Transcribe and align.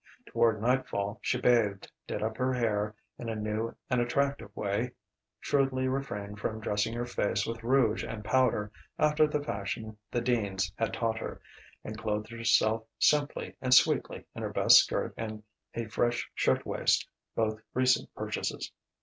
Toward 0.25 0.63
nightfall 0.63 1.19
she 1.21 1.39
bathed, 1.39 1.91
did 2.07 2.23
up 2.23 2.35
her 2.37 2.55
hair 2.55 2.95
in 3.19 3.29
a 3.29 3.35
new 3.35 3.75
and 3.87 4.01
attractive 4.01 4.49
way, 4.55 4.93
shrewdly 5.39 5.87
refrained 5.87 6.39
from 6.39 6.59
dressing 6.59 6.95
her 6.95 7.05
face 7.05 7.45
with 7.45 7.63
rouge 7.63 8.03
and 8.03 8.25
powder 8.25 8.71
after 8.97 9.27
the 9.27 9.43
fashion 9.43 9.95
the 10.09 10.19
Deans 10.19 10.73
had 10.75 10.91
taught 10.91 11.19
her, 11.19 11.39
and 11.83 11.99
clothed 11.99 12.31
herself 12.31 12.83
simply 12.97 13.55
and 13.61 13.75
sweetly 13.75 14.25
in 14.33 14.41
her 14.41 14.49
best 14.51 14.77
skirt 14.77 15.13
and 15.17 15.43
a 15.75 15.85
fresh 15.85 16.31
shirtwaist 16.33 17.07
both 17.35 17.61
recent 17.75 18.11
purchases. 18.15 18.71